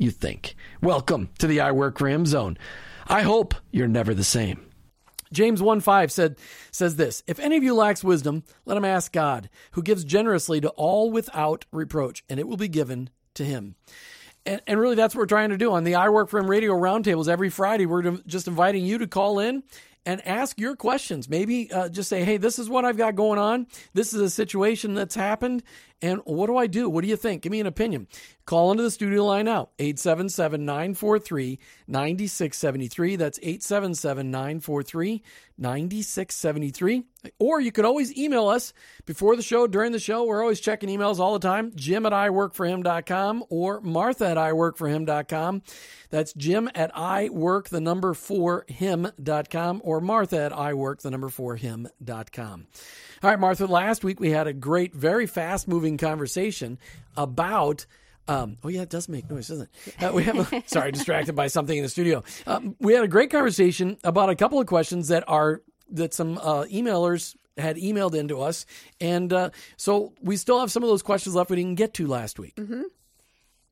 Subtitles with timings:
[0.00, 0.56] you think.
[0.80, 2.56] Welcome to the I Work Him zone.
[3.06, 4.66] I hope you're never the same.
[5.30, 6.38] James 1 5 said,
[6.72, 10.60] says this If any of you lacks wisdom, let him ask God, who gives generously
[10.62, 13.76] to all without reproach, and it will be given to him.
[14.46, 16.50] And, and really, that's what we're trying to do on the I Work for Him
[16.50, 17.84] radio roundtables every Friday.
[17.84, 19.62] We're just inviting you to call in
[20.06, 21.28] and ask your questions.
[21.28, 23.66] Maybe uh, just say, hey, this is what I've got going on.
[23.92, 25.62] This is a situation that's happened.
[26.02, 26.88] And what do I do?
[26.88, 27.42] What do you think?
[27.42, 28.08] Give me an opinion.
[28.46, 33.16] Call into the studio line now, 877 943 9673.
[33.16, 35.22] That's 877 943
[35.58, 37.04] 9673.
[37.38, 38.72] Or you could always email us
[39.04, 40.24] before the show, during the show.
[40.24, 41.72] We're always checking emails all the time.
[41.76, 45.62] Jim at iworkforhim.com or Martha at iworkforhim.com.
[46.08, 51.56] That's Jim at iwork, the number for him.com, or Martha at iwork, the number for
[51.56, 52.66] him.com.
[53.22, 56.78] All right, Martha, last week we had a great, very fast moving conversation
[57.18, 57.84] about.
[58.28, 60.02] Um, oh yeah, it does make noise, doesn't it?
[60.02, 60.52] Uh, we have.
[60.52, 62.24] A, sorry, distracted by something in the studio.
[62.46, 65.60] Um, we had a great conversation about a couple of questions that are
[65.90, 68.64] that some uh, emailers had emailed into us,
[69.02, 72.06] and uh, so we still have some of those questions left we didn't get to
[72.06, 72.56] last week.
[72.56, 72.84] Mm-hmm.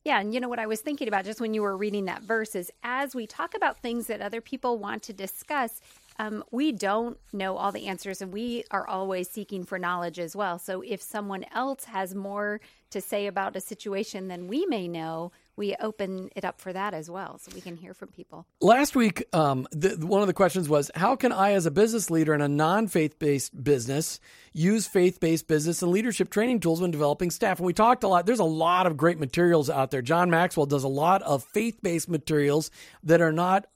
[0.04, 2.22] Yeah, and you know what I was thinking about just when you were reading that
[2.22, 5.80] verse is as we talk about things that other people want to discuss,
[6.18, 10.34] um, we don't know all the answers and we are always seeking for knowledge as
[10.34, 10.58] well.
[10.58, 15.30] So if someone else has more to say about a situation than we may know,
[15.56, 18.46] we open it up for that as well so we can hear from people.
[18.60, 22.10] Last week, um, the, one of the questions was How can I, as a business
[22.10, 24.20] leader in a non faith based business,
[24.52, 27.58] use faith based business and leadership training tools when developing staff?
[27.58, 28.24] And we talked a lot.
[28.24, 30.00] There's a lot of great materials out there.
[30.00, 32.70] John Maxwell does a lot of faith based materials
[33.02, 33.66] that are not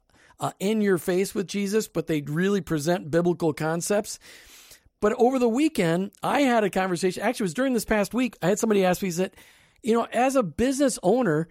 [0.43, 4.19] uh, in your face with Jesus, but they really present biblical concepts.
[5.01, 7.23] But over the weekend, I had a conversation.
[7.23, 8.37] Actually, it was during this past week.
[8.43, 9.33] I had somebody ask me, he said,
[9.83, 11.49] you know, as a business owner,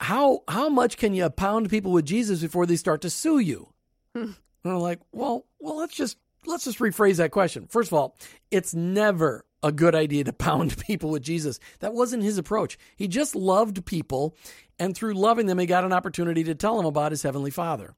[0.00, 3.68] how how much can you pound people with Jesus before they start to sue you?
[4.14, 4.34] and
[4.64, 7.66] I'm like, well, well, let's just let's just rephrase that question.
[7.68, 8.16] First of all,
[8.50, 11.58] it's never a good idea to pound people with Jesus.
[11.80, 12.78] That wasn't his approach.
[12.96, 14.36] He just loved people,
[14.78, 17.94] and through loving them, he got an opportunity to tell them about his heavenly Father.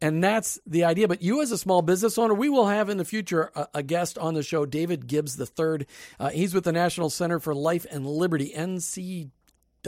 [0.00, 1.08] And that's the idea.
[1.08, 3.82] But you, as a small business owner, we will have in the future a, a
[3.82, 5.86] guest on the show, David Gibbs III.
[6.20, 9.30] Uh, he's with the National Center for Life and Liberty, NC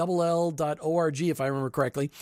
[0.01, 2.13] if I remember correctly.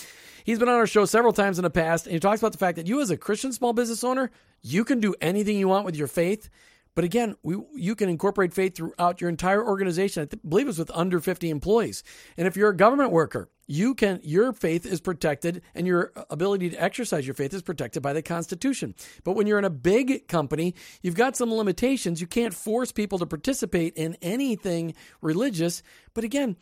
[0.45, 2.59] He's been on our show several times in the past, and he talks about the
[2.59, 4.31] fact that you, as a Christian small business owner,
[4.63, 6.49] you can do anything you want with your faith,
[6.95, 10.23] But again, we, you can incorporate faith throughout your entire organization.
[10.23, 12.03] I th- believe it's with under 50 employees.
[12.39, 16.71] And if you're a government worker, you can your faith is protected and your ability
[16.71, 18.95] to exercise your faith is protected by the constitution.
[19.25, 22.21] But when you're in a big company you've got some limitations.
[22.21, 25.83] You can't force people to participate in anything religious.
[26.15, 26.57] But again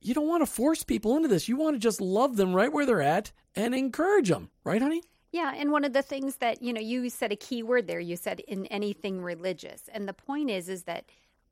[0.00, 1.48] you don't want to force people into this.
[1.48, 4.50] You want to just love them right where they're at and encourage them.
[4.64, 5.02] Right honey?
[5.32, 8.00] Yeah, and one of the things that, you know, you said a key word there.
[8.00, 9.88] You said in anything religious.
[9.92, 11.04] And the point is is that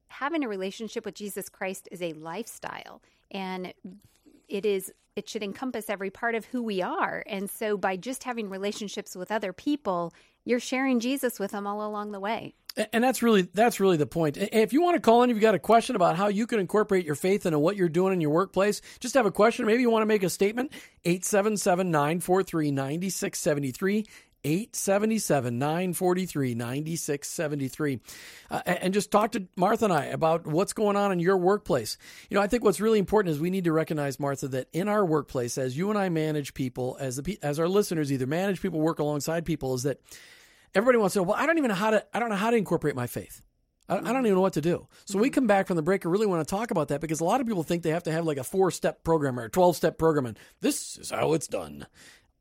[0.09, 3.03] having a relationship with Jesus Christ is a lifestyle.
[3.31, 3.73] And
[4.49, 7.25] it is it should encompass every part of who we are.
[7.27, 10.15] And so by just having relationships with other people,
[10.45, 12.55] you're sharing Jesus with them all along the way.
[12.93, 14.37] And that's really that's really the point.
[14.37, 16.61] If you want to call in, if you've got a question about how you can
[16.61, 19.67] incorporate your faith into what you're doing in your workplace, just have a question.
[19.67, 20.73] Maybe you want to make a statement.
[21.05, 24.07] 877 943 9673.
[24.45, 28.01] 877 943 9673.
[28.51, 31.99] Uh, And just talk to Martha and I about what's going on in your workplace.
[32.31, 34.89] You know, I think what's really important is we need to recognize, Martha, that in
[34.89, 38.63] our workplace, as you and I manage people, as, the, as our listeners either manage
[38.63, 40.01] people, work alongside people, is that
[40.75, 42.51] everybody wants to know, well, I don't even know how to, I don't know how
[42.51, 43.43] to incorporate my faith.
[43.91, 44.87] I don't even know what to do.
[45.07, 47.21] So we come back from the break and really want to talk about that because
[47.21, 49.45] a lot of people think they have to have like a four step program or
[49.45, 51.87] a 12 step program and this is how it's done.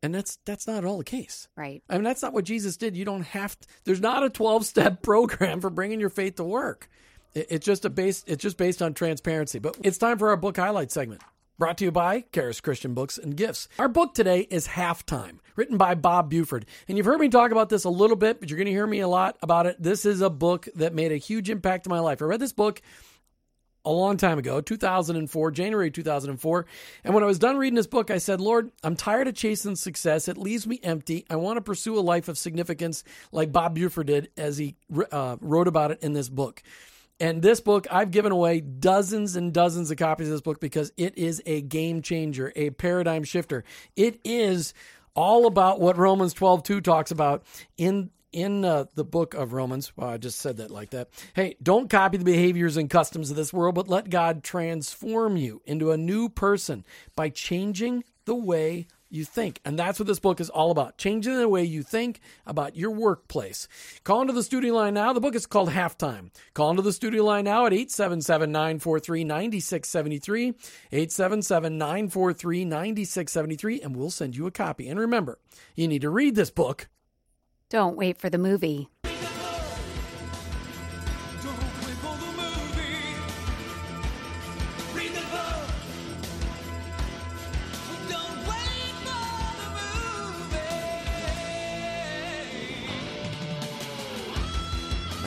[0.03, 1.47] And that's that's not at all the case.
[1.55, 1.81] Right.
[1.89, 2.95] I mean, that's not what Jesus did.
[2.95, 6.43] You don't have to, there's not a 12 step program for bringing your faith to
[6.43, 6.89] work.
[7.33, 9.59] It- it's just a base, it's just based on transparency.
[9.59, 11.21] But it's time for our book highlight segment.
[11.59, 13.67] Brought to you by Karis Christian Books and Gifts.
[13.79, 16.67] Our book today is Halftime, written by Bob Buford.
[16.87, 18.85] And you've heard me talk about this a little bit, but you're going to hear
[18.85, 19.81] me a lot about it.
[19.81, 22.21] This is a book that made a huge impact in my life.
[22.21, 22.83] I read this book
[23.87, 26.65] a long time ago, 2004, January 2004.
[27.05, 29.77] And when I was done reading this book, I said, Lord, I'm tired of chasing
[29.77, 30.27] success.
[30.27, 31.25] It leaves me empty.
[31.29, 34.75] I want to pursue a life of significance like Bob Buford did as he
[35.11, 36.61] uh, wrote about it in this book.
[37.19, 40.91] And this book, I've given away dozens and dozens of copies of this book because
[40.97, 43.63] it is a game changer, a paradigm shifter.
[43.95, 44.73] It is
[45.15, 47.43] all about what Romans 12 2 talks about
[47.77, 49.91] in in uh, the book of Romans.
[49.95, 51.09] Well, I just said that like that.
[51.33, 55.61] Hey, don't copy the behaviors and customs of this world, but let God transform you
[55.65, 56.85] into a new person
[57.15, 59.59] by changing the way you think.
[59.65, 62.91] And that's what this book is all about changing the way you think about your
[62.91, 63.67] workplace.
[64.03, 65.13] Call into the studio line now.
[65.13, 66.31] The book is called Halftime.
[66.53, 70.47] Call into the studio line now at 877 943 9673.
[70.91, 74.89] 877 943 9673, and we'll send you a copy.
[74.89, 75.39] And remember,
[75.75, 76.87] you need to read this book.
[77.69, 78.87] Don't wait for the movie.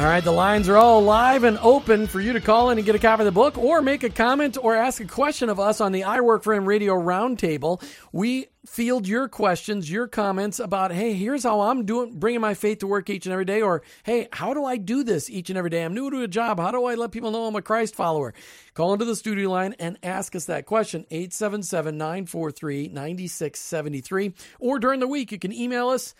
[0.00, 2.86] All right, the lines are all live and open for you to call in and
[2.86, 5.60] get a copy of the book or make a comment or ask a question of
[5.60, 7.82] us on the I Work for Him Radio Roundtable.
[8.10, 12.78] We field your questions, your comments about, hey, here's how I'm doing, bringing my faith
[12.80, 15.58] to work each and every day, or hey, how do I do this each and
[15.58, 15.84] every day?
[15.84, 16.58] I'm new to a job.
[16.58, 18.34] How do I let people know I'm a Christ follower?
[18.74, 24.34] Call into the studio line and ask us that question, 877 943 9673.
[24.58, 26.14] Or during the week, you can email us.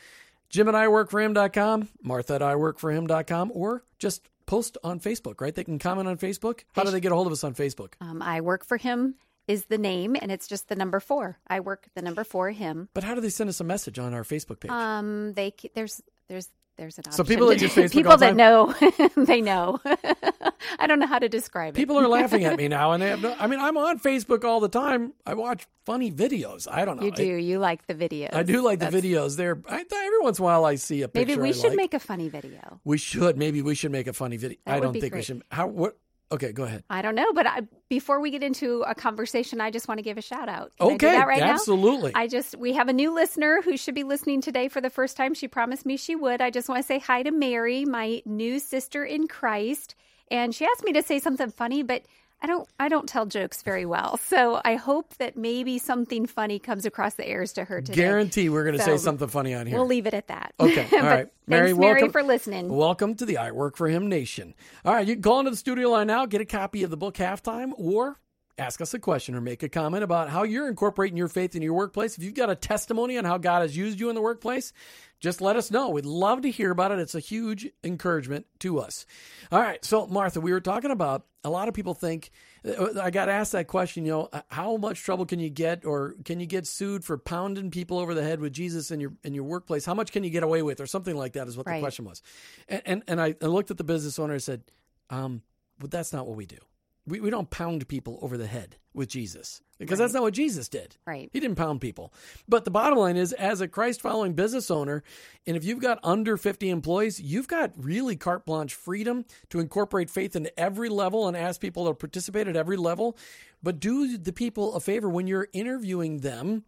[0.48, 5.54] Jim at iworkforhim.com, Martha at iworkforhim.com, or just post on Facebook, right?
[5.54, 6.62] They can comment on Facebook.
[6.75, 7.92] How do they get a hold of us on Facebook?
[8.00, 9.14] Um, I work for him
[9.50, 11.38] is the name, and it's just the number four.
[11.49, 12.88] I work the number four him.
[12.95, 14.71] But how do they send us a message on our Facebook page?
[14.71, 17.12] Um, they there's there's there's an option.
[17.12, 18.73] So people that use Facebook people that know,
[19.16, 19.80] they know.
[20.78, 21.76] I don't know how to describe it.
[21.76, 23.35] People are laughing at me now, and they have no.
[23.38, 25.12] I mean, I'm on Facebook all the time.
[25.26, 26.69] I watch funny videos.
[26.71, 27.07] I don't know.
[27.07, 27.25] You do.
[27.25, 28.33] You like the videos.
[28.33, 29.37] I, I do like That's- the videos.
[29.37, 31.26] There, I, every once in a while, I see a picture.
[31.26, 31.76] Maybe we I should like.
[31.76, 32.80] make a funny video.
[32.85, 33.37] We should.
[33.37, 34.59] Maybe we should make a funny video.
[34.64, 35.42] That I don't think we should.
[35.50, 35.66] How?
[35.66, 35.99] What?
[36.32, 36.84] Okay, go ahead.
[36.88, 40.02] I don't know, but I, before we get into a conversation, I just want to
[40.02, 40.70] give a shout out.
[40.78, 41.52] Can Okay, that right now?
[41.54, 42.12] absolutely.
[42.14, 45.16] I just we have a new listener who should be listening today for the first
[45.16, 45.34] time.
[45.34, 46.40] She promised me she would.
[46.40, 49.96] I just want to say hi to Mary, my new sister in Christ,
[50.30, 52.02] and she asked me to say something funny, but
[52.42, 54.16] I don't I don't tell jokes very well.
[54.16, 57.94] So I hope that maybe something funny comes across the airs to her today.
[57.94, 59.76] Guarantee we're going to say something funny on here.
[59.76, 60.54] We'll leave it at that.
[60.59, 61.28] Okay, All right.
[61.47, 62.68] Mary, thanks, Mary, for listening.
[62.68, 64.54] Welcome to the I Work for Him Nation.
[64.85, 66.97] All right, you can call into the studio line now, get a copy of the
[66.97, 68.16] book Halftime, or
[68.61, 71.62] ask us a question or make a comment about how you're incorporating your faith in
[71.62, 72.19] your workplace.
[72.19, 74.73] If you've got a testimony on how God has used you in the workplace,
[75.19, 75.88] just let us know.
[75.90, 76.99] We'd love to hear about it.
[76.99, 79.07] It's a huge encouragement to us.
[79.50, 82.31] All right, so Martha, we were talking about a lot of people think
[82.62, 84.05] Uh, I got asked that question.
[84.05, 87.17] You know, uh, how much trouble can you get, or can you get sued for
[87.17, 89.87] pounding people over the head with Jesus in your in your workplace?
[89.87, 91.49] How much can you get away with, or something like that?
[91.49, 92.23] Is what the question was.
[92.69, 94.61] And and, and I, I looked at the business owner and said,
[95.09, 95.40] um,
[95.79, 96.59] "But that's not what we do.
[97.07, 100.69] We we don't pound people over the head with Jesus because that's not what Jesus
[100.69, 100.97] did.
[101.07, 101.30] Right.
[101.33, 102.12] He didn't pound people.
[102.47, 105.02] But the bottom line is, as a Christ following business owner,
[105.47, 110.11] and if you've got under 50 employees, you've got really carte blanche freedom to incorporate
[110.11, 113.16] faith into every level and ask people to participate at every level.
[113.62, 116.64] But do the people a favor when you're interviewing them,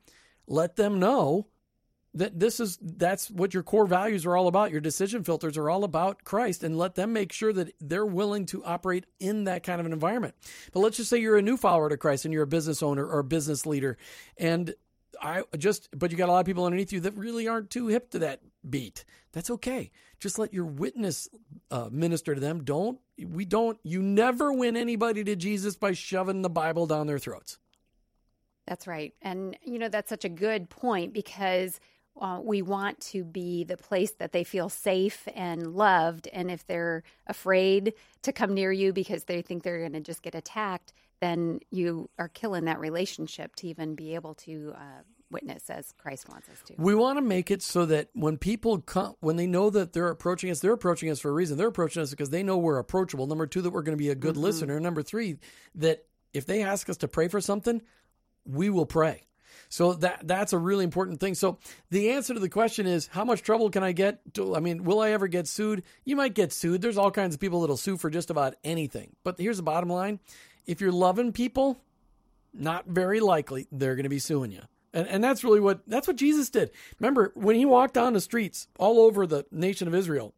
[0.47, 1.49] let them know
[2.15, 4.71] that this is that's what your core values are all about.
[4.71, 8.47] Your decision filters are all about christ and let them make sure that they're willing
[8.47, 10.35] to operate in that kind of an environment.
[10.73, 13.07] But let's just say you're a new follower to christ and you're a business owner
[13.07, 13.97] or a business leader.
[14.37, 14.75] And
[15.21, 17.89] i just but you got a lot of people underneath you that really aren't too
[17.89, 19.05] hip to that beat.
[19.33, 19.91] That's okay.
[20.21, 21.29] Just let your witness
[21.71, 22.65] uh, minister to them.
[22.65, 27.19] Don't we don't you never win anybody to jesus by shoving the bible down their
[27.19, 27.59] throats.
[28.67, 29.13] That's right.
[29.23, 31.81] And, you know, that's such a good point because
[32.21, 36.29] uh, we want to be the place that they feel safe and loved.
[36.33, 40.23] And if they're afraid to come near you because they think they're going to just
[40.23, 45.71] get attacked, then you are killing that relationship to even be able to uh, witness
[45.71, 46.75] as Christ wants us to.
[46.77, 50.09] We want to make it so that when people come, when they know that they're
[50.09, 51.57] approaching us, they're approaching us for a reason.
[51.57, 53.27] They're approaching us because they know we're approachable.
[53.27, 54.79] Number two, that we're going to be a good listener.
[54.79, 55.39] Number three,
[55.77, 56.05] that
[56.35, 57.83] if they ask us to pray for something,
[58.45, 59.23] we will pray.
[59.73, 61.35] So that that's a really important thing.
[61.35, 61.57] So
[61.89, 64.21] the answer to the question is, how much trouble can I get?
[64.35, 65.83] To, I mean, will I ever get sued?
[66.05, 66.83] You might get sued.
[66.83, 69.17] There's all kinds of people that'll sue for just about anything.
[69.25, 70.21] But here's the bottom line:
[70.67, 71.81] if you're loving people,
[72.53, 74.61] not very likely they're going to be suing you.
[74.93, 76.71] And, and that's really what that's what Jesus did.
[77.01, 80.35] Remember when he walked on the streets all over the nation of Israel,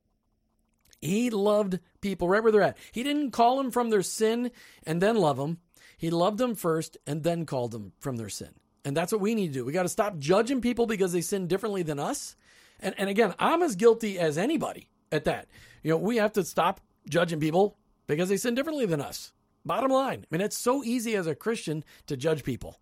[1.01, 2.79] he loved people right where they're at.
[2.93, 4.53] He didn't call them from their sin
[4.87, 5.59] and then love them.
[5.99, 8.51] He loved them first and then called them from their sin.
[8.85, 9.65] And that's what we need to do.
[9.65, 12.37] We got to stop judging people because they sin differently than us.
[12.81, 15.49] And and again, I'm as guilty as anybody at that.
[15.83, 17.77] You know, we have to stop judging people
[18.07, 19.33] because they sin differently than us.
[19.65, 20.25] Bottom line.
[20.25, 22.81] I mean, it's so easy as a Christian to judge people.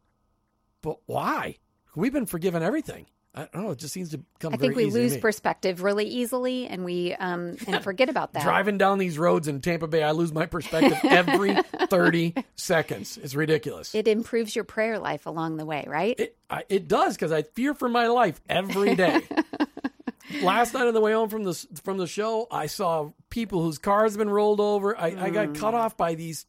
[0.81, 1.57] But why?
[1.95, 3.07] We've been forgiven everything.
[3.35, 3.71] I don't know.
[3.71, 7.57] It just seems to come I think we lose perspective really easily and we um,
[7.67, 8.43] and forget about that.
[8.43, 11.55] Driving down these roads in Tampa Bay, I lose my perspective every
[11.89, 13.19] 30 seconds.
[13.23, 13.95] It's ridiculous.
[13.95, 16.19] It improves your prayer life along the way, right?
[16.19, 19.23] It I, it does because I fear for my life every day.
[20.43, 23.79] Last night on the way home from the from the show, I saw people whose
[23.79, 24.99] cars have been rolled over.
[24.99, 26.47] I, I got cut off by these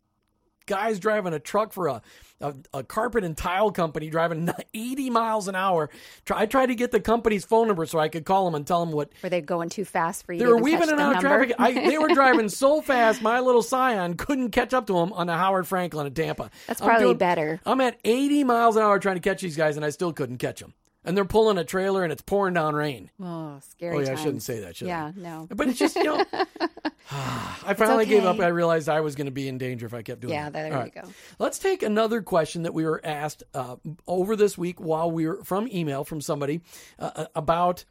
[0.65, 2.01] guys driving a truck for a,
[2.41, 5.89] a a carpet and tile company driving 80 miles an hour.
[6.25, 8.65] Try, I tried to get the company's phone number so I could call them and
[8.67, 10.39] tell them what Were they going too fast for you?
[10.39, 11.53] they were weaving and out of traffic.
[11.59, 15.27] I, they were driving so fast, my little Scion couldn't catch up to them on
[15.27, 16.49] the Howard Frankland in Tampa.
[16.67, 17.59] That's I'm probably doing- better.
[17.65, 20.37] I'm at 80 miles an hour trying to catch these guys, and I still couldn't
[20.37, 20.73] catch them.
[21.05, 23.09] And they're pulling a trailer, and it's pouring down rain.
[23.21, 23.97] Oh, scary.
[23.97, 25.19] Oh yeah, I shouldn't say that, should Yeah, I?
[25.19, 25.47] no.
[25.53, 26.23] But it's just you know,
[27.11, 28.39] I finally gave up.
[28.39, 30.53] I realized I was going to be in danger if I kept doing Yeah, it.
[30.53, 31.01] there All you go.
[31.39, 33.75] Let's take another question that we were asked uh,
[34.07, 36.61] over this week while we were from email from somebody
[36.99, 37.83] uh, about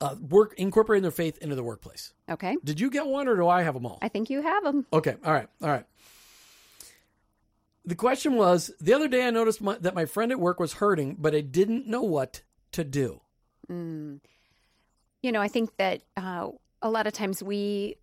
[0.00, 2.14] uh, work incorporating their faith into the workplace.
[2.30, 2.56] Okay.
[2.64, 3.98] Did you get one, or do I have them all?
[4.00, 4.86] I think you have them.
[4.92, 5.16] Okay.
[5.24, 5.48] All right.
[5.62, 5.84] All right.
[7.84, 10.74] The question was the other day I noticed my, that my friend at work was
[10.74, 13.20] hurting, but I didn't know what to do.
[15.22, 16.48] You know, I think that uh,
[16.82, 17.96] a lot of times we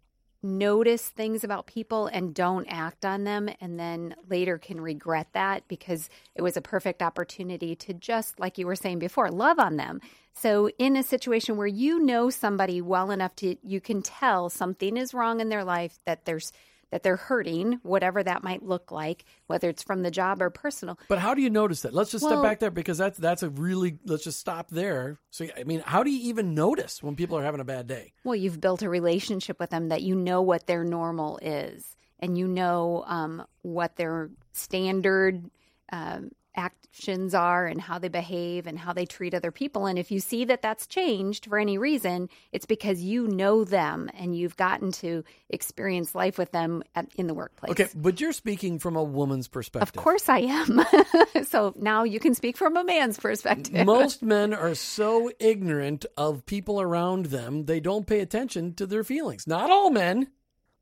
[0.43, 5.67] notice things about people and don't act on them and then later can regret that
[5.67, 9.77] because it was a perfect opportunity to just like you were saying before love on
[9.77, 9.99] them
[10.35, 14.95] so in a situation where you know somebody well enough to you can tell something
[14.95, 16.51] is wrong in their life that there's
[16.91, 20.97] that they're hurting whatever that might look like whether it's from the job or personal
[21.07, 21.93] But how do you notice that?
[21.93, 25.19] Let's just step back there because that's that's a really let's just stop there.
[25.31, 28.13] So I mean, how do you even notice when people are having a bad day?
[28.23, 32.37] Well, you've built a relationship with them that you know what their normal is, and
[32.37, 35.49] you know um, what their standard
[35.91, 39.85] um, actions are, and how they behave, and how they treat other people.
[39.85, 44.09] And if you see that that's changed for any reason, it's because you know them
[44.15, 47.71] and you've gotten to experience life with them at, in the workplace.
[47.71, 49.95] Okay, but you're speaking from a woman's perspective.
[49.95, 50.85] Of course, I am.
[51.45, 53.85] so now you can speak from a man's perspective.
[53.85, 59.03] Most men are so ignorant of people around them, they don't pay attention to their
[59.03, 59.47] feelings.
[59.47, 60.27] Not all men,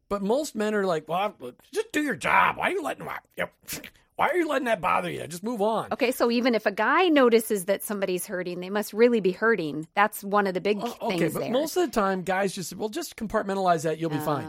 [0.08, 1.36] but most men are like, well,
[1.74, 2.58] just do your job.
[2.58, 3.16] Why are you letting them?
[3.38, 3.54] Yep.
[4.18, 5.28] Why are you letting that bother you?
[5.28, 5.90] Just move on.
[5.92, 9.88] Okay, so even if a guy notices that somebody's hurting, they must really be hurting.
[9.94, 11.52] That's one of the big Oh, okay, things but there.
[11.52, 13.98] most of the time, guys just well, just compartmentalize that.
[14.00, 14.48] You'll be fine.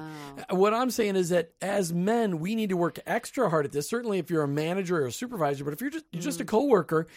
[0.51, 0.55] Oh.
[0.55, 3.89] What I'm saying is that as men, we need to work extra hard at this.
[3.89, 6.45] Certainly, if you're a manager or a supervisor, but if you're just you're just a
[6.45, 6.49] Mm.
[6.49, 7.09] coworker,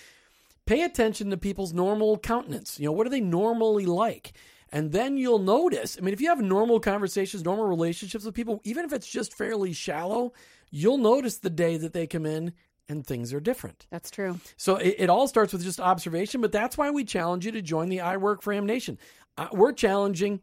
[0.65, 2.79] pay attention to people's normal countenance.
[2.79, 4.34] You know, what are they normally like?
[4.72, 5.98] And then you'll notice.
[5.98, 9.34] I mean, if you have normal conversations, normal relationships with people, even if it's just
[9.36, 10.32] fairly shallow,
[10.72, 12.54] you'll notice the day that they come in
[12.88, 13.86] and things are different.
[13.90, 14.40] That's true.
[14.58, 17.62] So it, it all starts with just observation, but that's why we challenge you to
[17.62, 18.98] join the I Work for Him Nation.
[19.38, 20.42] Uh, we're challenging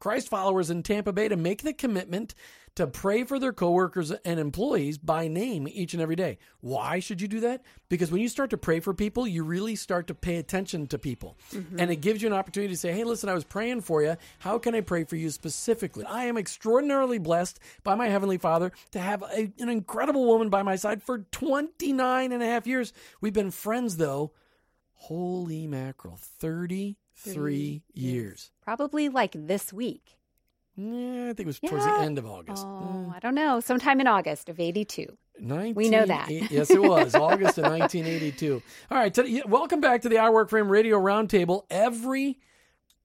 [0.00, 2.34] Christ followers in Tampa Bay to make the commitment
[2.76, 6.38] to pray for their coworkers and employees by name each and every day.
[6.60, 7.62] Why should you do that?
[7.88, 10.98] Because when you start to pray for people, you really start to pay attention to
[10.98, 11.38] people.
[11.52, 11.78] Mm-hmm.
[11.78, 14.16] And it gives you an opportunity to say, hey, listen, I was praying for you.
[14.40, 16.04] How can I pray for you specifically?
[16.04, 20.62] I am extraordinarily blessed by my Heavenly Father to have a, an incredible woman by
[20.62, 22.92] my side for 29 and a half years.
[23.20, 24.32] We've been friends, though.
[24.94, 28.50] Holy mackerel, 33 years.
[28.62, 30.16] Probably like this week.
[30.76, 32.64] Yeah, I think it was towards the end of August.
[32.66, 33.14] Oh, mm.
[33.14, 33.60] I don't know.
[33.60, 35.06] Sometime in August of 82.
[35.38, 36.30] 19, We know that.
[36.30, 38.62] yes, it was August of 1982.
[38.90, 41.62] All right, today, welcome back to the I Work for Him Radio Roundtable.
[41.70, 42.38] Every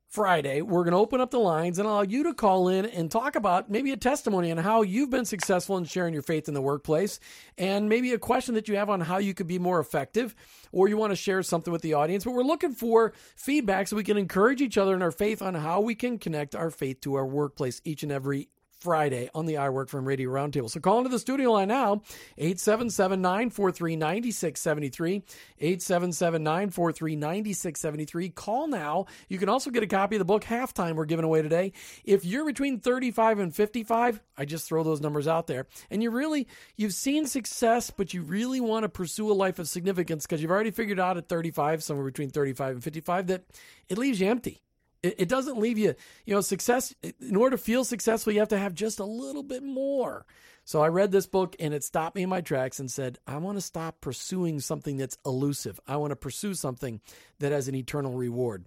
[0.10, 3.12] Friday, we're going to open up the lines and allow you to call in and
[3.12, 6.56] talk about maybe a testimony on how you've been successful in sharing your faith in
[6.56, 7.20] the workplace,
[7.60, 10.36] and maybe a question that you have on how you could be more effective,
[10.72, 12.24] or you want to share something with the audience.
[12.24, 15.54] But we're looking for feedback so we can encourage each other in our faith on
[15.54, 18.50] how we can connect our faith to our workplace each and every
[18.80, 20.70] Friday on the I Work for Him Radio Roundtable.
[20.70, 22.02] So call into the studio line now,
[22.40, 25.24] 877-943-9673,
[25.62, 28.36] 877-943-9673.
[28.36, 29.06] Call now.
[29.28, 31.74] You can also get a copy of the book Halftime we're giving away today.
[32.04, 36.12] If you're between 35 and 55, I just throw those numbers out there, and you
[36.12, 40.42] really, you've seen success, but you really want to pursue a life of significance because
[40.42, 43.44] you've already figured out at 35, somewhere between 35 and 55, that
[43.90, 44.62] it leaves you empty.
[45.02, 46.94] It, it doesn't leave you, you know, success.
[47.22, 50.26] In order to feel successful, you have to have just a little bit more.
[50.66, 53.38] So I read this book and it stopped me in my tracks and said, I
[53.38, 55.80] want to stop pursuing something that's elusive.
[55.88, 57.02] I want to pursue something
[57.40, 58.66] that has an eternal reward.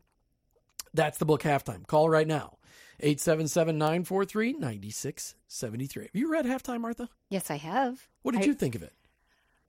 [0.95, 1.87] That's the book Halftime.
[1.87, 2.59] Call right now.
[3.01, 6.03] 877 943 9673.
[6.05, 7.09] Have you read Halftime, Martha?
[7.31, 8.09] Yes, I have.
[8.23, 8.93] What did I- you think of it?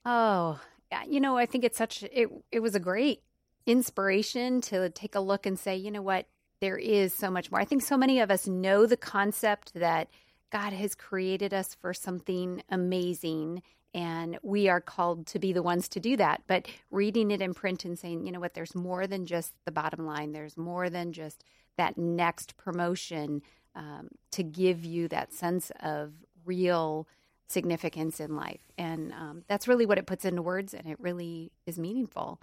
[0.05, 0.60] Oh,
[1.08, 3.24] you know, I think it's such it it was a great
[3.66, 6.27] inspiration to take a look and say, you know what,
[6.64, 7.60] there is so much more.
[7.60, 10.08] I think so many of us know the concept that
[10.50, 13.62] God has created us for something amazing
[13.94, 16.44] and we are called to be the ones to do that.
[16.48, 19.74] But reading it in print and saying, you know what, there's more than just the
[19.74, 20.32] bottom line.
[20.32, 21.44] There's more than just
[21.78, 23.42] that next promotion
[23.76, 26.14] um, to give you that sense of
[26.46, 27.10] real
[27.48, 28.62] significance in life.
[28.78, 32.40] And um, that's really what it puts into words, and it really is meaningful.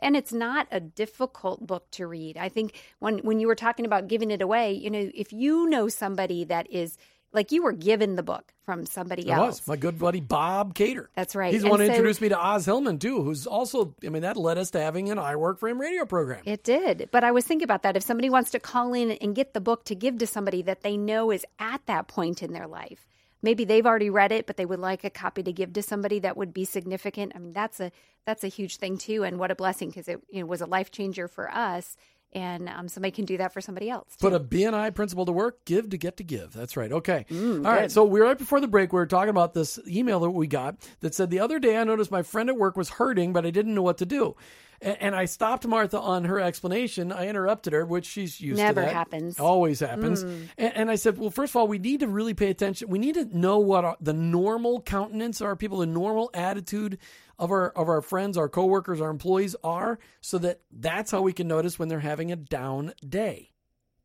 [0.00, 2.36] And it's not a difficult book to read.
[2.38, 5.68] I think when when you were talking about giving it away, you know, if you
[5.68, 6.96] know somebody that is
[7.34, 9.60] like you were given the book from somebody It else.
[9.60, 11.08] was my good buddy Bob Cater.
[11.16, 11.52] That's right.
[11.52, 13.94] He's the And one who so- introduced me to Os Hillman too, who's also.
[14.04, 16.42] I mean, that led us to having an I Work for Him radio program.
[16.44, 17.08] It did.
[17.10, 17.96] But I was thinking about that.
[17.96, 20.82] If somebody wants to call in and get the book to give to somebody that
[20.82, 23.06] they know is at that point in their life,
[23.42, 26.18] maybe they've already read it, but they would like a copy to give to somebody
[26.20, 27.32] that would be significant.
[27.34, 27.90] I mean, that's a
[28.24, 30.66] that's a huge thing too, and what a blessing because it you know, was a
[30.66, 31.96] life changer for us,
[32.32, 34.16] and um, somebody can do that for somebody else.
[34.16, 34.30] Too.
[34.30, 35.64] Put a BNI principle to work.
[35.64, 36.52] Give to get to give.
[36.52, 36.92] That's right.
[36.92, 37.26] Okay.
[37.30, 37.90] Mm, All right.
[37.90, 38.92] So we're right before the break.
[38.92, 41.84] We were talking about this email that we got that said the other day I
[41.84, 44.36] noticed my friend at work was hurting, but I didn't know what to do.
[44.82, 47.12] A- And I stopped Martha on her explanation.
[47.12, 48.86] I interrupted her, which she's used Never to.
[48.86, 48.92] that.
[48.92, 49.36] happens.
[49.36, 49.44] Mm.
[49.44, 50.22] Always happens.
[50.22, 52.88] And, and I said, well, first of all, we need to really pay attention.
[52.88, 56.98] We need to know what our, the normal countenance of our people, the normal attitude
[57.38, 61.32] of our of our friends, our coworkers, our employees are, so that that's how we
[61.32, 63.50] can notice when they're having a down day.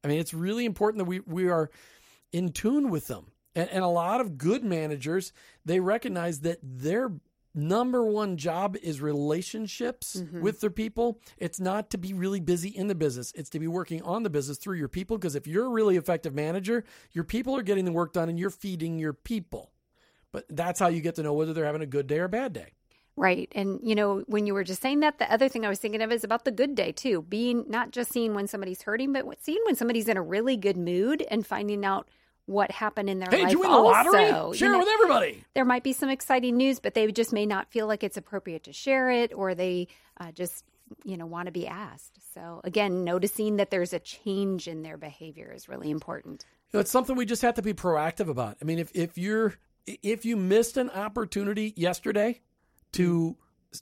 [0.04, 1.70] I mean, it's really important that we we are
[2.32, 3.28] in tune with them.
[3.56, 5.34] And, and a lot of good managers,
[5.66, 7.12] they recognize that their
[7.54, 10.42] number one job is relationships mm-hmm.
[10.42, 11.20] with their people.
[11.38, 13.32] It's not to be really busy in the business.
[13.36, 15.18] It's to be working on the business through your people.
[15.18, 18.40] Because if you're a really effective manager, your people are getting the work done and
[18.40, 19.72] you're feeding your people.
[20.32, 22.30] But that's how you get to know whether they're having a good day or a
[22.30, 22.74] bad day.
[23.16, 23.52] Right.
[23.56, 26.04] And, you know, when you were just saying that, the other thing I was thinking
[26.04, 27.24] of is about the good day, too.
[27.24, 30.78] Being not just seeing when somebody's hurting, but seeing when somebody's in a really good
[30.78, 32.08] mood and finding out
[32.48, 33.50] what happened in their Hey, life.
[33.50, 34.30] did you win the lottery?
[34.32, 34.52] also.
[34.54, 35.44] You Share know, it with everybody.
[35.54, 38.64] there might be some exciting news, but they just may not feel like it's appropriate
[38.64, 39.88] to share it, or they
[40.20, 40.66] uh, just,
[41.04, 42.20] you know, want to be asked.
[42.34, 46.46] So again, noticing that there's a change in their behavior is really important.
[46.72, 48.58] You know, it's something we just have to be proactive about.
[48.62, 49.54] I mean, if, if you're
[49.86, 52.42] if you missed an opportunity yesterday,
[52.94, 53.36] to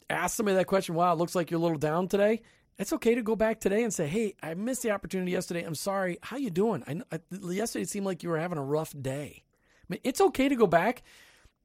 [0.10, 0.96] ask somebody that question.
[0.96, 2.42] Wow, it looks like you're a little down today.
[2.78, 5.64] It's okay to go back today and say, "Hey, I missed the opportunity yesterday.
[5.64, 6.18] I'm sorry.
[6.22, 6.84] How you doing?
[6.88, 9.44] I, I yesterday it seemed like you were having a rough day."
[9.82, 11.04] I mean, it's okay to go back.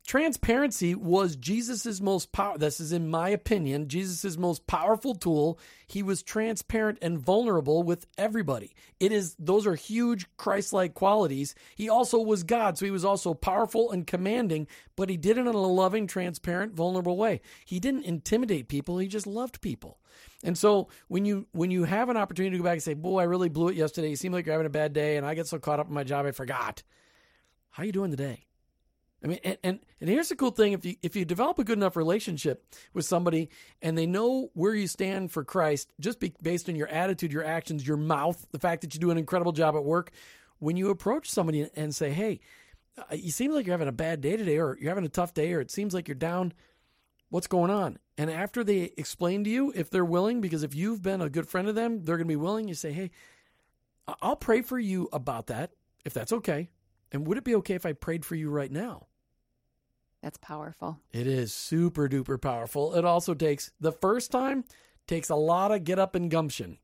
[0.06, 2.58] Transparency was Jesus's most power.
[2.58, 5.58] This is in my opinion, Jesus's most powerful tool.
[5.86, 8.74] He was transparent and vulnerable with everybody.
[8.98, 11.54] It is those are huge Christ-like qualities.
[11.76, 15.42] He also was God, so he was also powerful and commanding, but he did it
[15.42, 17.40] in a loving, transparent, vulnerable way.
[17.64, 20.00] He didn't intimidate people, he just loved people.
[20.42, 23.20] And so when you when you have an opportunity to go back and say, "Boy,
[23.20, 24.10] I really blew it yesterday.
[24.10, 25.94] You seem like you're having a bad day and I get so caught up in
[25.94, 26.82] my job I forgot."
[27.68, 28.46] How are you doing today?
[29.22, 31.64] I mean, and, and, and here's the cool thing: if you if you develop a
[31.64, 33.50] good enough relationship with somebody,
[33.82, 37.44] and they know where you stand for Christ, just be, based on your attitude, your
[37.44, 40.10] actions, your mouth, the fact that you do an incredible job at work,
[40.58, 42.40] when you approach somebody and say, "Hey,
[42.96, 45.34] uh, you seem like you're having a bad day today, or you're having a tough
[45.34, 46.54] day, or it seems like you're down,"
[47.28, 47.98] what's going on?
[48.16, 51.48] And after they explain to you, if they're willing, because if you've been a good
[51.48, 52.68] friend of them, they're going to be willing.
[52.68, 53.10] You say, "Hey,
[54.22, 55.72] I'll pray for you about that,
[56.06, 56.70] if that's okay."
[57.12, 59.08] And would it be okay if I prayed for you right now?
[60.22, 60.98] That's powerful.
[61.12, 62.94] It is super duper powerful.
[62.94, 64.64] It also takes the first time
[65.06, 66.78] takes a lot of get up and gumption.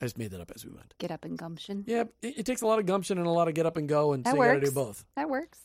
[0.00, 0.94] I just made that up as we went.
[0.98, 1.84] Get up and gumption.
[1.86, 3.88] Yeah, it, it takes a lot of gumption and a lot of get up and
[3.88, 5.04] go, and That so you got to do both.
[5.14, 5.60] That works.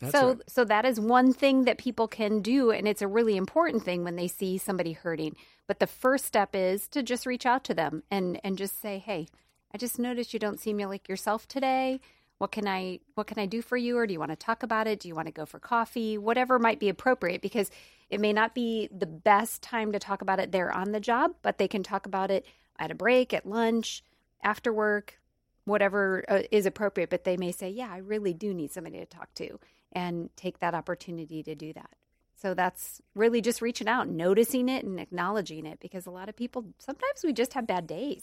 [0.00, 0.42] That's so right.
[0.46, 4.02] so that is one thing that people can do and it's a really important thing
[4.02, 5.36] when they see somebody hurting.
[5.66, 8.98] But the first step is to just reach out to them and and just say,
[8.98, 9.26] "Hey,
[9.74, 12.00] I just noticed you don't seem like yourself today.
[12.40, 14.62] What can I what can I do for you or do you want to talk
[14.62, 14.98] about it?
[14.98, 16.16] Do you want to go for coffee?
[16.16, 17.70] Whatever might be appropriate because
[18.08, 21.32] it may not be the best time to talk about it there on the job,
[21.42, 22.46] but they can talk about it
[22.78, 24.02] at a break, at lunch,
[24.42, 25.20] after work,
[25.66, 29.04] whatever uh, is appropriate, but they may say, "Yeah, I really do need somebody to
[29.04, 29.60] talk to,"
[29.92, 31.90] and take that opportunity to do that.
[32.36, 36.36] So that's really just reaching out, noticing it, and acknowledging it, because a lot of
[36.36, 38.22] people sometimes we just have bad days.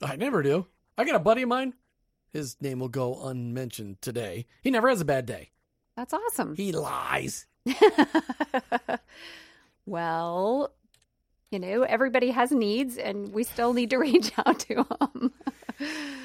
[0.00, 0.66] I never do.
[0.96, 1.74] I got a buddy of mine.
[2.32, 4.46] His name will go unmentioned today.
[4.62, 5.50] He never has a bad day.
[5.96, 6.54] That's awesome.
[6.54, 7.46] He lies.
[9.86, 10.72] well,
[11.50, 15.32] you know, everybody has needs, and we still need to reach out to them.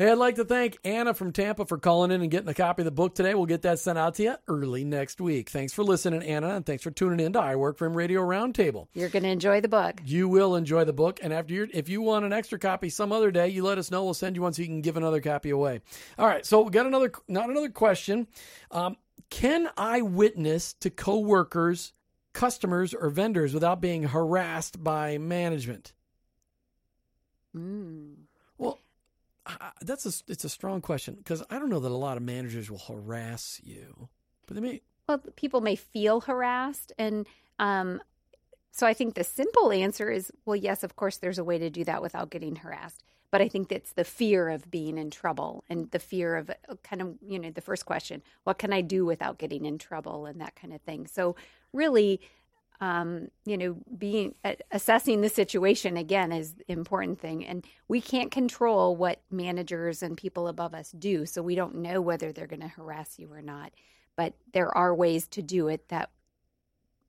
[0.00, 2.80] Hey, I'd like to thank Anna from Tampa for calling in and getting a copy
[2.80, 3.34] of the book today.
[3.34, 5.50] We'll get that sent out to you early next week.
[5.50, 8.22] Thanks for listening, Anna, and thanks for tuning in to I Work for Him Radio
[8.22, 8.86] Roundtable.
[8.94, 10.00] You're going to enjoy the book.
[10.02, 13.12] You will enjoy the book, and after you, if you want an extra copy some
[13.12, 14.02] other day, you let us know.
[14.02, 15.82] We'll send you one so you can give another copy away.
[16.18, 18.26] All right, so we got another, not another question.
[18.70, 18.96] Um,
[19.28, 21.92] can I witness to coworkers,
[22.32, 25.92] customers, or vendors without being harassed by management?
[27.54, 28.19] Mm.
[29.60, 32.22] I- that's a it's a strong question because I don't know that a lot of
[32.22, 34.08] managers will harass you,
[34.46, 34.82] but they may.
[35.08, 37.26] Well, people may feel harassed, and
[37.58, 38.00] um,
[38.70, 41.70] so I think the simple answer is, well, yes, of course, there's a way to
[41.70, 43.02] do that without getting harassed.
[43.32, 46.74] But I think that's the fear of being in trouble and the fear of uh,
[46.82, 50.26] kind of, you know, the first question, what can I do without getting in trouble
[50.26, 51.06] and that kind of thing.
[51.06, 51.36] So
[51.72, 52.20] really,
[52.80, 54.34] um, you know, being
[54.70, 60.16] assessing the situation again is the important thing, and we can't control what managers and
[60.16, 63.42] people above us do, so we don't know whether they're going to harass you or
[63.42, 63.72] not.
[64.16, 66.10] But there are ways to do it that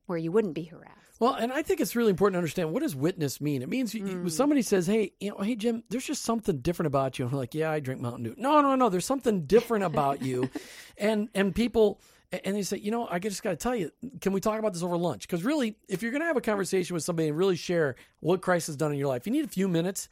[0.07, 0.97] where you wouldn't be harassed.
[1.21, 3.61] Well, and I think it's really important to understand what does witness mean.
[3.61, 6.87] It means you when somebody says, "Hey, you know, hey Jim, there's just something different
[6.87, 8.89] about you." And I'm like, "Yeah, I drink Mountain Dew." No, no, no.
[8.89, 10.49] There's something different about you,
[10.97, 12.01] and and people.
[12.31, 13.91] And they say, you know, I just got to tell you,
[14.21, 15.27] can we talk about this over lunch?
[15.27, 18.41] Because really, if you're going to have a conversation with somebody and really share what
[18.41, 20.07] Christ has done in your life, you need a few minutes.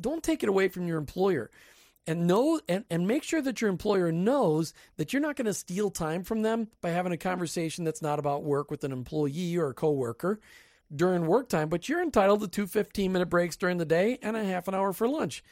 [0.00, 1.50] Don't take it away from your employer
[2.06, 5.52] and know and, and make sure that your employer knows that you're not going to
[5.52, 9.56] steal time from them by having a conversation that's not about work with an employee
[9.58, 10.40] or a coworker
[10.94, 14.38] during work time, but you're entitled to two 15 minute breaks during the day and
[14.38, 15.44] a half an hour for lunch.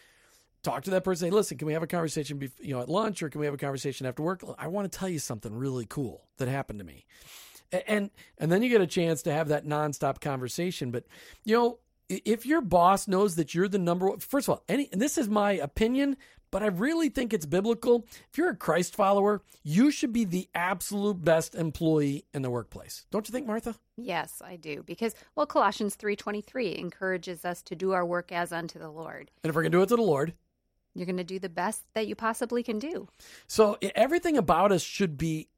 [0.67, 1.29] Talk to that person.
[1.29, 3.47] Say, listen, can we have a conversation, bef- you know, at lunch, or can we
[3.47, 4.43] have a conversation after work?
[4.59, 7.07] I want to tell you something really cool that happened to me,
[7.73, 10.91] A- and and then you get a chance to have that nonstop conversation.
[10.91, 11.05] But
[11.45, 14.89] you know, if your boss knows that you're the number one, first of all, any,
[14.91, 16.17] and this is my opinion,
[16.51, 18.05] but I really think it's biblical.
[18.33, 23.07] If you're a Christ follower, you should be the absolute best employee in the workplace.
[23.13, 23.77] Don't you think, Martha?
[23.97, 28.33] Yes, I do because well, Colossians three twenty three encourages us to do our work
[28.33, 29.31] as unto the Lord.
[29.45, 30.35] And if we're gonna do it to the Lord,
[30.97, 33.09] You're going to do the best that you possibly can do.
[33.47, 35.49] So everything about us should be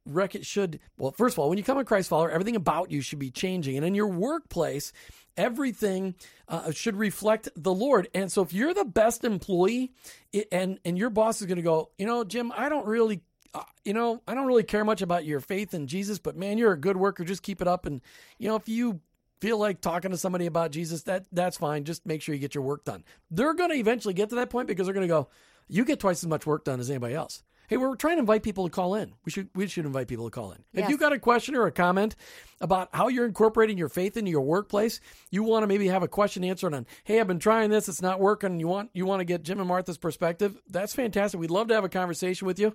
[0.40, 3.18] should well first of all when you become a Christ follower everything about you should
[3.18, 4.90] be changing and in your workplace
[5.36, 6.14] everything
[6.48, 9.92] uh, should reflect the Lord and so if you're the best employee
[10.32, 13.20] it, and and your boss is going to go you know Jim I don't really
[13.54, 16.58] uh, you know, I don't really care much about your faith in Jesus, but man,
[16.58, 17.24] you're a good worker.
[17.24, 17.86] Just keep it up.
[17.86, 18.02] And,
[18.38, 19.00] you know, if you
[19.40, 21.84] feel like talking to somebody about Jesus, that that's fine.
[21.84, 23.04] Just make sure you get your work done.
[23.30, 25.28] They're going to eventually get to that point because they're going to go,
[25.68, 27.42] you get twice as much work done as anybody else.
[27.68, 29.12] Hey, we're trying to invite people to call in.
[29.26, 30.64] We should we should invite people to call in.
[30.72, 30.88] If Yes.
[30.90, 32.16] you got a question or a comment
[32.62, 36.08] about how you're incorporating your faith into your workplace, you want to maybe have a
[36.08, 38.58] question answered on, hey, I've been trying this, it's not working.
[38.58, 40.58] You want you want to get Jim and Martha's perspective?
[40.70, 41.38] That's fantastic.
[41.38, 42.72] We'd love to have a conversation with you.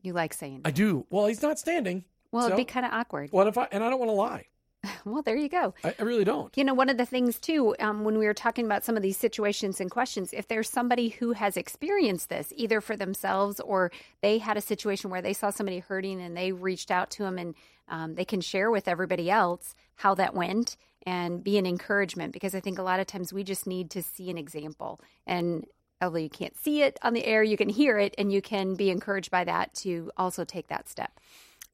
[0.04, 0.62] You like saying.
[0.64, 1.06] I do.
[1.10, 2.06] Well, he's not standing.
[2.32, 3.30] well, so- it'd be kind of awkward.
[3.32, 4.46] What if I and I don't want to lie.
[5.06, 5.74] Well, there you go.
[5.84, 6.56] I, I really don't.
[6.58, 9.04] You know, one of the things too, um, when we were talking about some of
[9.04, 13.92] these situations and questions, if there's somebody who has experienced this either for themselves or
[14.22, 17.38] they had a situation where they saw somebody hurting and they reached out to them
[17.38, 17.56] and
[17.88, 22.54] um, they can share with everybody else how that went and be an encouragement because
[22.54, 25.00] I think a lot of times we just need to see an example.
[25.26, 25.66] And
[26.02, 28.76] although you can't see it on the air, you can hear it and you can
[28.76, 31.20] be encouraged by that to also take that step.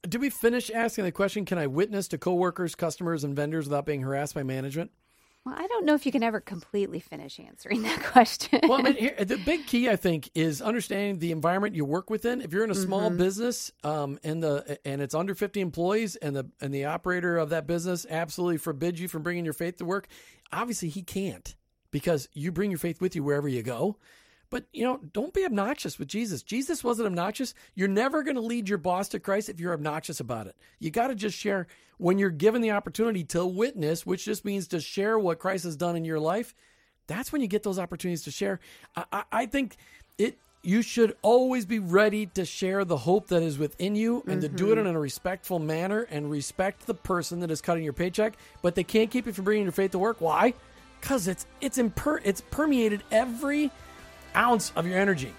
[0.08, 1.46] Did we finish asking the question?
[1.46, 4.92] Can I witness to coworkers, customers, and vendors without being harassed by management?
[5.46, 8.62] Well, I don't know if you can ever completely finish answering that question.
[8.64, 12.10] Well, I mean, here, the big key, I think, is understanding the environment you work
[12.10, 12.42] within.
[12.42, 16.36] If you're in a small business um, and the and it's under 50 employees, and
[16.36, 19.86] the and the operator of that business absolutely forbids you from bringing your faith to
[19.86, 20.08] work,
[20.52, 21.56] obviously he can't
[21.92, 23.98] because you bring your faith with you wherever you go.
[24.54, 26.44] But you know, don't be obnoxious with Jesus.
[26.44, 27.56] Jesus wasn't obnoxious.
[27.74, 30.56] You're never going to lead your boss to Christ if you're obnoxious about it.
[30.80, 31.66] You got to just share
[31.98, 35.76] when you're given the opportunity to witness, which just means to share what Christ has
[35.76, 36.54] done in your life
[37.08, 38.60] that's when you get those opportunities to share.
[38.96, 39.78] I, I, I think
[40.18, 40.38] it.
[40.66, 44.48] You should always be ready to share the hope that is within you, and to
[44.48, 44.88] do it mm-hmm.
[44.88, 48.38] in a respectful manner, and respect the person that is cutting your paycheck.
[48.62, 50.22] But they can't keep you from bringing your faith to work.
[50.22, 50.54] Why?
[51.02, 53.72] Because it's it's imper- it's permeated every
[54.36, 55.34] ounce of your energy,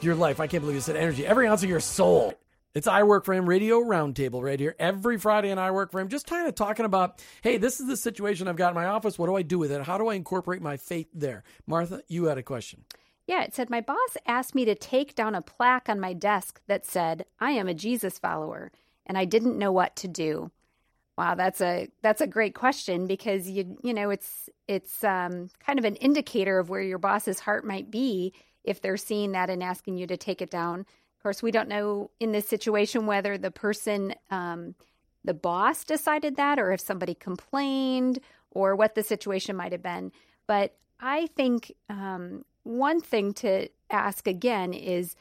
[0.00, 0.40] your life.
[0.40, 1.26] I can't believe you said energy.
[1.26, 2.34] Every ounce of your soul.
[2.74, 6.00] It's I Work for Him Radio Roundtable right here every Friday in I Work for
[6.00, 6.08] Him.
[6.08, 9.18] Just kind of talking about, hey, this is the situation I've got in my office.
[9.18, 9.82] What do I do with it?
[9.82, 11.44] How do I incorporate my faith there?
[11.66, 12.84] Martha, you had a question.
[13.26, 16.62] Yeah, it said my boss asked me to take down a plaque on my desk
[16.66, 18.72] that said, "I am a Jesus follower,"
[19.06, 20.50] and I didn't know what to do.
[21.18, 25.78] Wow, that's a that's a great question because you you know it's it's um, kind
[25.78, 28.32] of an indicator of where your boss's heart might be
[28.64, 30.80] if they're seeing that and asking you to take it down.
[30.80, 34.74] Of course, we don't know in this situation whether the person, um,
[35.24, 38.18] the boss, decided that or if somebody complained
[38.50, 40.12] or what the situation might have been.
[40.46, 45.14] But I think um, one thing to ask again is,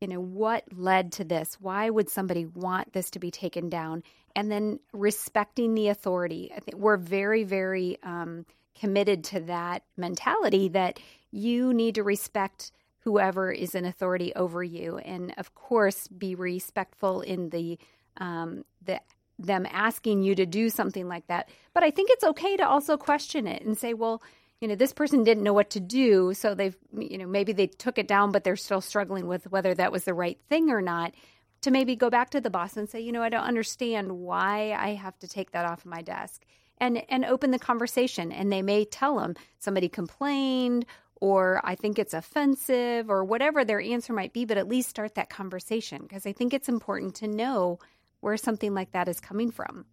[0.00, 1.56] you know, what led to this?
[1.60, 4.02] Why would somebody want this to be taken down?
[4.38, 6.52] And then respecting the authority.
[6.54, 8.46] I think we're very, very um,
[8.78, 11.00] committed to that mentality that
[11.32, 12.70] you need to respect
[13.00, 17.78] whoever is in authority over you, and of course, be respectful in the
[18.18, 19.00] um, the
[19.40, 21.48] them asking you to do something like that.
[21.74, 24.22] But I think it's okay to also question it and say, well,
[24.60, 27.66] you know, this person didn't know what to do, so they've, you know, maybe they
[27.66, 30.80] took it down, but they're still struggling with whether that was the right thing or
[30.80, 31.12] not.
[31.62, 34.72] To maybe go back to the boss and say, you know, I don't understand why
[34.78, 36.44] I have to take that off of my desk,
[36.78, 38.30] and and open the conversation.
[38.30, 43.80] And they may tell them somebody complained, or I think it's offensive, or whatever their
[43.80, 44.44] answer might be.
[44.44, 47.80] But at least start that conversation because I think it's important to know
[48.20, 49.84] where something like that is coming from.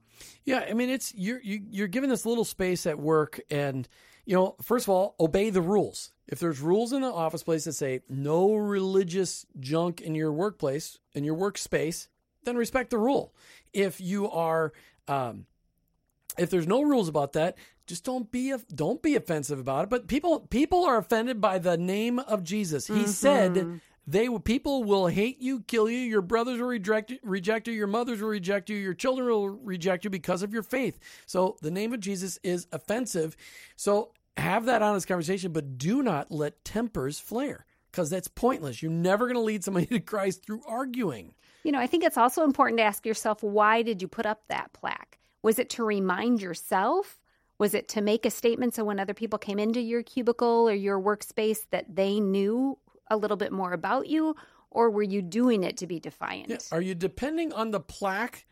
[0.43, 3.87] Yeah, I mean, it's you're you, you're given this little space at work, and
[4.25, 6.11] you know, first of all, obey the rules.
[6.27, 10.97] If there's rules in the office place that say no religious junk in your workplace
[11.13, 12.07] in your workspace,
[12.43, 13.33] then respect the rule.
[13.73, 14.73] If you are,
[15.07, 15.45] um,
[16.37, 19.89] if there's no rules about that, just don't be don't be offensive about it.
[19.89, 22.87] But people people are offended by the name of Jesus.
[22.87, 25.97] He said they people will hate you, kill you.
[25.97, 27.73] Your brothers will reject you, reject you.
[27.73, 28.77] Your mothers will reject you.
[28.77, 30.99] Your children will reject you because of your faith.
[31.25, 33.35] So the name of Jesus is offensive.
[33.75, 38.81] So have that honest conversation, but do not let tempers flare because that's pointless.
[38.81, 41.33] You're never going to lead somebody to Christ through arguing.
[41.63, 44.43] You know, I think it's also important to ask yourself why did you put up
[44.49, 45.17] that plaque?
[45.41, 47.19] Was it to remind yourself?
[47.57, 50.73] Was it to make a statement so when other people came into your cubicle or
[50.73, 52.77] your workspace that they knew
[53.09, 54.35] a little bit more about you?
[54.69, 56.49] Or were you doing it to be defiant?
[56.49, 56.57] Yeah.
[56.73, 58.45] Are you depending on the plaque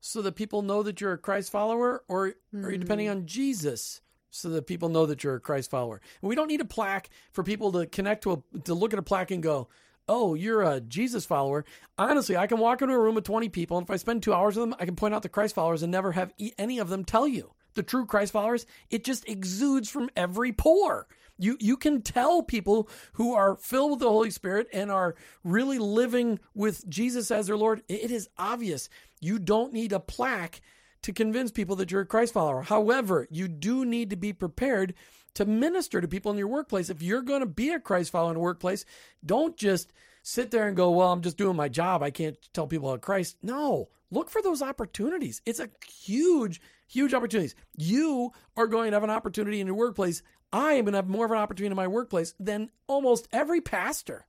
[0.00, 3.12] so that people know that you're a Christ follower, or are you depending mm.
[3.12, 6.00] on Jesus so that people know that you're a Christ follower?
[6.20, 8.98] And we don't need a plaque for people to connect to a to look at
[8.98, 9.68] a plaque and go,
[10.08, 11.64] oh, you're a Jesus follower.
[11.98, 14.34] Honestly, I can walk into a room with 20 people, and if I spend two
[14.34, 16.88] hours with them, I can point out the Christ followers and never have any of
[16.88, 17.52] them tell you.
[17.74, 21.06] The true Christ followers, it just exudes from every pore.
[21.38, 25.78] You you can tell people who are filled with the Holy Spirit and are really
[25.78, 27.82] living with Jesus as their Lord.
[27.88, 28.88] It is obvious.
[29.20, 30.62] You don't need a plaque
[31.06, 32.62] to convince people that you're a Christ follower.
[32.62, 34.92] However, you do need to be prepared
[35.34, 36.90] to minister to people in your workplace.
[36.90, 38.84] If you're going to be a Christ follower in a workplace,
[39.24, 39.92] don't just
[40.24, 42.02] sit there and go, "Well, I'm just doing my job.
[42.02, 45.42] I can't tell people about Christ." No, look for those opportunities.
[45.46, 47.54] It's a huge, huge opportunities.
[47.76, 50.24] You are going to have an opportunity in your workplace.
[50.52, 53.60] I am going to have more of an opportunity in my workplace than almost every
[53.60, 54.26] pastor.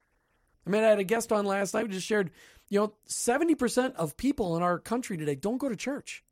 [0.68, 2.30] I mean, I had a guest on last night who just shared,
[2.70, 6.24] you know, 70% of people in our country today don't go to church.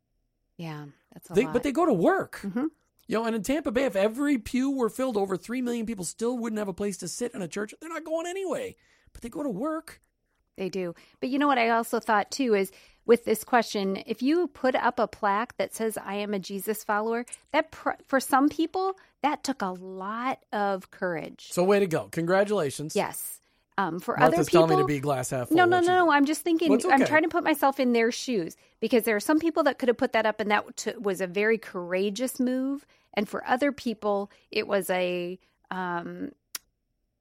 [0.58, 1.54] Yeah, that's a They, lot.
[1.54, 2.40] but they go to work.
[2.44, 2.66] Mm-hmm.
[3.08, 6.06] You know, and in Tampa Bay, if every pew were filled, over 3 million people
[6.06, 7.74] still wouldn't have a place to sit in a church.
[7.80, 8.76] They're not going anyway,
[9.14, 10.02] but they go to work.
[10.58, 10.96] They do.
[11.20, 12.72] But you know what I also thought too is
[13.06, 16.84] with this question, if you put up a plaque that says I am a Jesus
[16.84, 21.50] follower, that pr- for some people that took a lot of courage.
[21.52, 22.08] So, way to go.
[22.12, 22.96] Congratulations.
[22.96, 23.42] Yes.
[23.78, 25.58] Um, for Martha's other people, telling me to be glass half full.
[25.58, 26.12] No, no, no, no.
[26.12, 26.74] I'm just thinking.
[26.74, 29.80] It's I'm trying to put myself in their shoes because there are some people that
[29.80, 32.86] could have put that up, and that t- was a very courageous move.
[33.14, 35.40] And for other people, it was a,
[35.72, 36.32] um,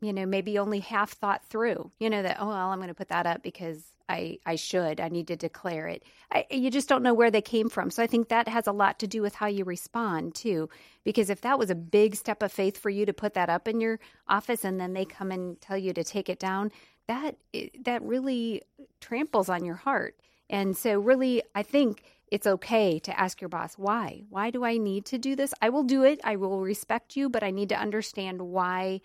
[0.01, 1.91] you know, maybe only half thought through.
[1.99, 5.01] You know that oh well, I'm going to put that up because I I should.
[5.01, 6.03] I need to declare it.
[6.31, 7.91] I, you just don't know where they came from.
[7.91, 10.69] So I think that has a lot to do with how you respond too.
[11.05, 13.67] Because if that was a big step of faith for you to put that up
[13.69, 16.71] in your office, and then they come and tell you to take it down,
[17.07, 18.63] that eh, that really
[19.01, 20.17] tramples on your heart.
[20.51, 24.25] And so, really, I think it's okay to ask your boss, why?
[24.29, 25.55] Why do I need to do this?
[25.63, 26.21] I will do it.
[26.25, 29.01] I will respect you, but I need to understand why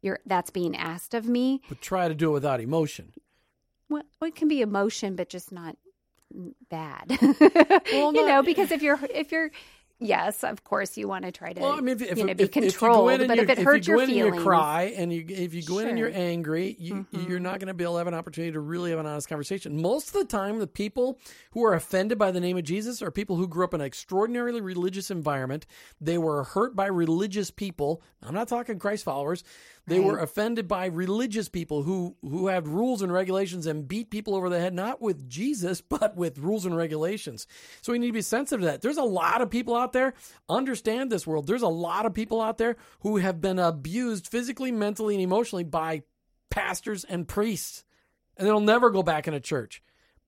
[0.00, 1.62] you're that's being asked of me.
[1.68, 3.12] But try to do it without emotion.
[3.92, 5.76] Well, it can be emotion, but just not
[6.70, 7.18] bad.
[7.92, 9.50] Well, you know, because if you're if you're
[10.00, 12.30] yes, of course you want to try to Well, I mean, if, if, you know
[12.30, 14.94] if, be if controlled, and but you, if it hurts you your feelings, you cry,
[14.96, 16.18] and you if you go in and you're Sure.
[16.18, 16.28] Mm-hmm.
[16.30, 18.98] angry, you, you're not going to be able to have an opportunity to really have
[18.98, 19.80] an honest conversation.
[19.80, 21.18] Most of the time, the people
[21.52, 23.86] who are offended by the name of Jesus are people who grew up in an
[23.86, 25.66] extraordinarily religious environment.
[26.00, 28.02] They were hurt by religious people.
[28.22, 29.44] I'm not talking Christ followers.
[29.86, 34.36] They were offended by religious people who who had rules and regulations and beat people
[34.36, 37.46] over the head, not with Jesus, but with rules and regulations.
[37.80, 38.82] So we need to be sensitive to that.
[38.82, 40.14] There's a lot of people out there.
[40.48, 41.46] Understand this world.
[41.46, 45.64] There's a lot of people out there who have been abused physically, mentally, and emotionally
[45.64, 46.02] by
[46.50, 47.84] pastors and priests,
[48.36, 49.82] and they'll never go back in a church.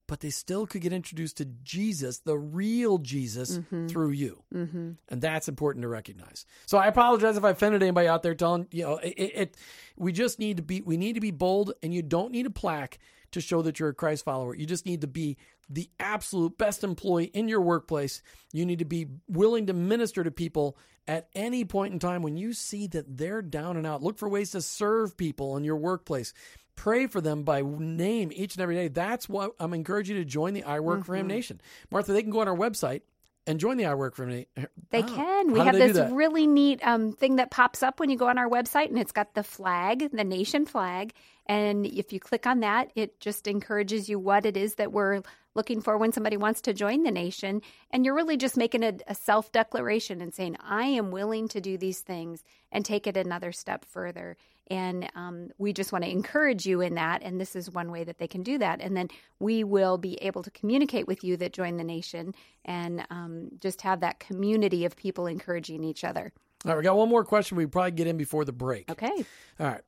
[0.07, 4.91] But they still could get introduced to Jesus, the real Jesus, through you, mm-hmm.
[5.09, 6.45] and that's important to recognize.
[6.67, 8.35] So I apologize if I offended anybody out there.
[8.35, 9.57] Telling you know, it, it, it
[9.95, 12.51] we just need to be we need to be bold, and you don't need a
[12.51, 12.99] plaque
[13.31, 14.55] to show that you're a Christ follower.
[14.55, 15.37] You just need to be
[15.69, 18.21] the absolute best employee in your workplace.
[18.53, 22.37] You need to be willing to minister to people at any point in time when
[22.37, 24.01] you see that they're down and out.
[24.01, 26.33] Look for ways to serve people in your workplace.
[26.75, 28.87] Pray for them by name each and every day.
[28.87, 31.61] That's what I'm encouraging you to join the I Work for Him Nation.
[31.91, 33.01] Martha, they can go on our website
[33.47, 34.67] and join the I Work for Him Nation.
[34.89, 35.51] They can.
[35.51, 38.49] We have this really neat um, thing that pops up when you go on our
[38.49, 41.13] website, and it's got the flag, the nation flag.
[41.45, 45.21] And if you click on that, it just encourages you what it is that we're
[45.53, 47.61] looking for when somebody wants to join the nation.
[47.91, 51.61] And you're really just making a, a self declaration and saying, I am willing to
[51.61, 54.37] do these things and take it another step further.
[54.67, 57.21] And um, we just want to encourage you in that.
[57.21, 58.81] And this is one way that they can do that.
[58.81, 63.05] And then we will be able to communicate with you that join the nation and
[63.09, 66.33] um, just have that community of people encouraging each other.
[66.65, 68.89] All right, we got one more question we probably get in before the break.
[68.89, 69.25] Okay.
[69.59, 69.81] All right.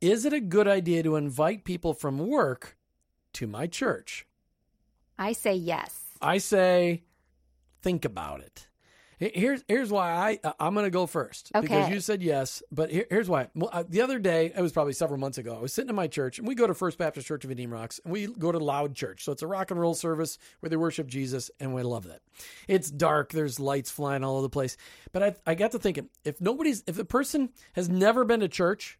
[0.00, 2.76] Is it a good idea to invite people from work
[3.32, 4.26] to my church?
[5.18, 6.02] I say yes.
[6.20, 7.02] I say,
[7.82, 8.68] think about it.
[9.18, 12.62] He- Here's here's why I uh, I'm going to go first because you said yes,
[12.70, 13.48] but here, here's why.
[13.54, 15.56] Well, uh, the other day, it was probably several months ago.
[15.56, 17.70] I was sitting in my church, and we go to First Baptist Church of Indian
[17.70, 19.24] Rocks, and we go to Loud Church.
[19.24, 22.20] So it's a rock and roll service where they worship Jesus, and we love that.
[22.68, 24.76] It's dark, there's lights flying all over the place.
[25.12, 28.48] But I I got to thinking, if nobody's if a person has never been to
[28.48, 28.98] church,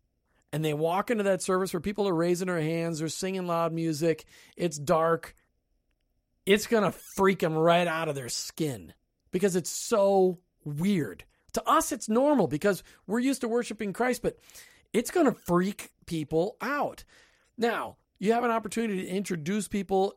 [0.50, 3.74] and they walk into that service where people are raising their hands, they're singing loud
[3.74, 4.24] music,
[4.56, 5.34] it's dark,
[6.46, 8.94] it's going to freak them right out of their skin
[9.36, 11.22] because it's so weird.
[11.52, 14.38] To us, it's normal because we're used to worshiping Christ, but
[14.94, 17.04] it's going to freak people out.
[17.58, 20.14] Now, you have an opportunity to introduce people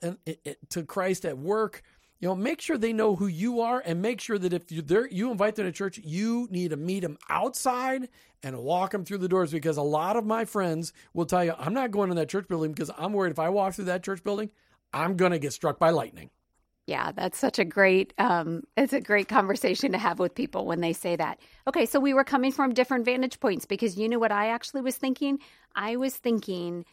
[0.69, 1.81] to Christ at work.
[2.19, 4.83] you know, make sure they know who you are and make sure that if you
[5.09, 8.07] you invite them to church, you need to meet them outside
[8.43, 11.53] and walk them through the doors because a lot of my friends will tell you,
[11.57, 14.03] I'm not going in that church building because I'm worried if I walk through that
[14.03, 14.49] church building,
[14.93, 16.29] I'm going to get struck by lightning.
[16.89, 20.81] Yeah, that's such a great um, it's a great conversation to have with people when
[20.81, 21.39] they say that.
[21.67, 24.81] Okay, so we were coming from different vantage points because you know what I actually
[24.81, 25.37] was thinking?
[25.75, 26.85] I was thinking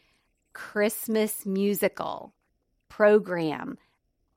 [0.53, 2.35] Christmas musical
[2.91, 3.79] program.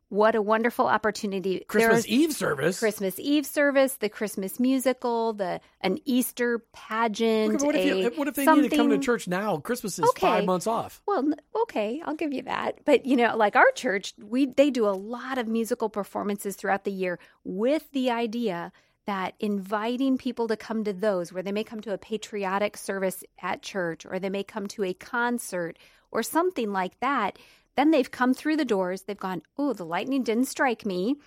[0.10, 1.64] What a wonderful opportunity.
[1.68, 2.80] Christmas Eve service.
[2.80, 7.54] Christmas Eve service, the Christmas musical, the an Easter pageant.
[7.54, 9.58] Look, what if, a you, what if they need to come to church now?
[9.58, 10.22] Christmas is Okay.
[10.22, 11.02] five months off.
[11.06, 11.32] Well,
[11.62, 12.80] okay, I'll give you that.
[12.86, 16.86] But you know, like our church, we they do a lot of musical performances throughout
[16.86, 18.72] the year with the idea
[19.06, 23.24] that inviting people to come to those where they may come to a patriotic service
[23.42, 25.78] at church or they may come to a concert
[26.12, 27.38] or something like that,
[27.80, 31.18] then they've come through the doors, they've gone, "Oh, the lightning didn't strike me."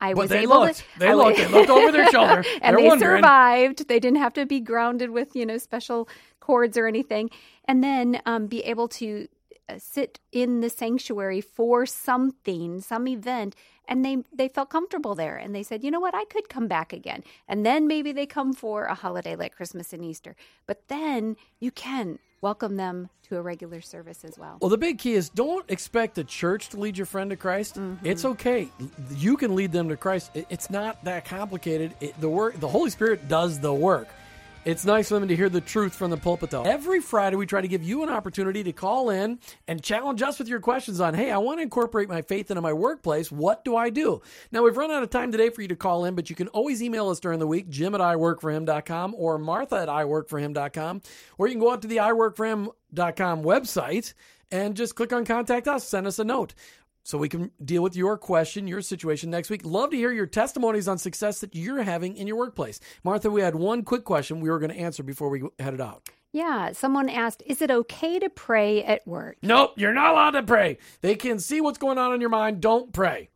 [0.00, 0.78] I But was they able looked.
[0.78, 1.38] to They I looked.
[1.38, 2.44] They looked over their shoulder.
[2.62, 3.22] and They're they wondering.
[3.22, 3.88] survived.
[3.88, 6.08] They didn't have to be grounded with you know special
[6.40, 7.30] cords or anything,
[7.66, 9.28] and then um, be able to
[9.68, 13.56] uh, sit in the sanctuary for something, some event,
[13.88, 16.68] and they they felt comfortable there, and they said, you know what, I could come
[16.68, 20.88] back again, and then maybe they come for a holiday like Christmas and Easter, but
[20.88, 24.58] then you can welcome them to a regular service as well.
[24.60, 27.76] Well, the big key is don't expect the church to lead your friend to Christ.
[27.76, 28.04] Mm-hmm.
[28.04, 28.68] It's okay.
[29.16, 30.30] You can lead them to Christ.
[30.34, 31.94] It's not that complicated.
[32.02, 34.08] It, the work, the Holy Spirit does the work.
[34.64, 36.62] It's nice for them to hear the truth from the pulpit, though.
[36.62, 39.38] Every Friday, we try to give you an opportunity to call in
[39.68, 42.62] and challenge us with your questions on, hey, I want to incorporate my faith into
[42.62, 43.30] my workplace.
[43.30, 44.22] What do I do?
[44.52, 46.48] Now, we've run out of time today for you to call in, but you can
[46.48, 51.02] always email us during the week, jim at iworkforhim.com or martha at iworkforhim.com,
[51.36, 54.14] or you can go out to the iworkforhim.com website
[54.50, 56.54] and just click on contact us, send us a note
[57.04, 59.60] so we can deal with your question, your situation next week.
[59.64, 62.80] Love to hear your testimonies on success that you're having in your workplace.
[63.04, 66.08] Martha, we had one quick question we were going to answer before we headed out.
[66.32, 69.36] Yeah, someone asked, is it okay to pray at work?
[69.42, 70.78] Nope, you're not allowed to pray.
[71.02, 72.60] They can see what's going on in your mind.
[72.60, 73.28] Don't pray.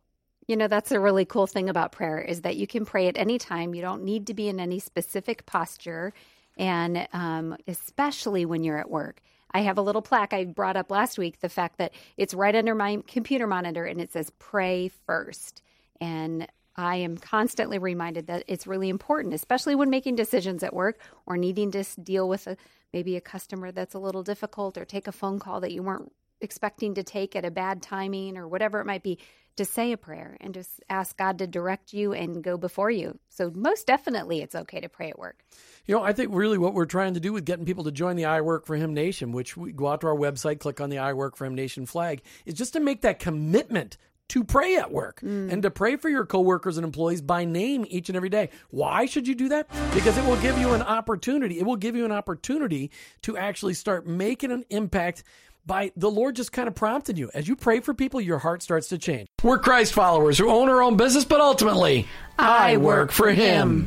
[0.47, 3.17] You know, that's a really cool thing about prayer is that you can pray at
[3.17, 3.75] any time.
[3.75, 6.11] You don't need to be in any specific posture,
[6.57, 9.21] and um, especially when you're at work.
[9.51, 12.55] I have a little plaque I brought up last week the fact that it's right
[12.55, 15.61] under my computer monitor and it says pray first.
[15.99, 20.99] And I am constantly reminded that it's really important, especially when making decisions at work
[21.25, 22.57] or needing to deal with a,
[22.93, 26.11] maybe a customer that's a little difficult or take a phone call that you weren't
[26.41, 29.19] expecting to take at a bad timing or whatever it might be
[29.55, 33.19] to say a prayer and just ask God to direct you and go before you.
[33.29, 35.43] So most definitely it's okay to pray at work.
[35.85, 38.15] You know, I think really what we're trying to do with getting people to join
[38.15, 40.89] the I Work for Him Nation, which we go out to our website, click on
[40.89, 43.97] the I Work for Him Nation flag, is just to make that commitment
[44.29, 45.51] to pray at work mm.
[45.51, 48.49] and to pray for your coworkers and employees by name each and every day.
[48.69, 49.67] Why should you do that?
[49.93, 51.59] Because it will give you an opportunity.
[51.59, 52.91] It will give you an opportunity
[53.23, 55.23] to actually start making an impact
[55.69, 57.29] by the Lord just kind of prompting you.
[57.35, 59.27] As you pray for people, your heart starts to change.
[59.43, 62.07] We're Christ followers who own our own business, but ultimately,
[62.39, 63.77] I work for Him.